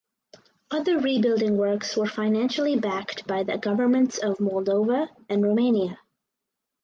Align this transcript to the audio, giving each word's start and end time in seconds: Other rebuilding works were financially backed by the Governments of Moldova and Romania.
Other 0.71 0.97
rebuilding 0.97 1.57
works 1.57 1.95
were 1.95 2.07
financially 2.07 2.75
backed 2.75 3.27
by 3.27 3.43
the 3.43 3.59
Governments 3.59 4.17
of 4.17 4.39
Moldova 4.39 5.09
and 5.29 5.43
Romania. 5.43 5.99